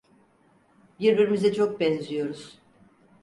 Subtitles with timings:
[0.99, 2.59] Birbirimize çok benziyoruz.